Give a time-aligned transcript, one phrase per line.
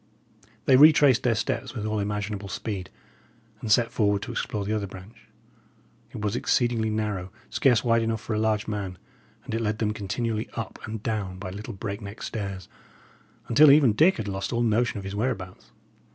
[0.65, 2.89] They retraced their steps with all imaginable speed,
[3.59, 5.27] and set forward to explore the other branch.
[6.09, 8.97] It was exceedingly narrow, scarce wide enough for a large man;
[9.45, 12.67] and it led them continually up and down by little break neck stairs,
[13.47, 15.69] until even Dick had lost all notion of his whereabouts.